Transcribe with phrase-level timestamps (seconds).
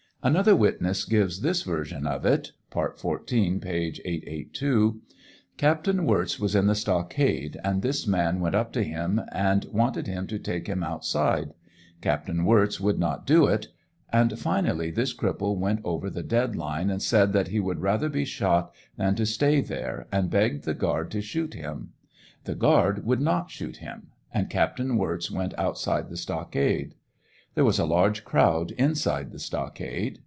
[0.23, 4.99] Another witness gives this version of it, (part 14, page 582:1
[5.57, 10.05] Captain Wirz was in the stockade, and this man went up to him and wanted
[10.05, 11.55] him to take him outside.
[12.01, 13.69] Captain Wirz would not do it,
[14.13, 18.07] and finally this cripple went over the dead line and said that he would rather
[18.07, 21.93] be shot than to stay there, and begged the guard to shoot him.
[22.43, 26.93] The guard would not shoot him, and Captain Wirz went outside the stockade.
[27.53, 30.19] There was a large crowd inside the stockade.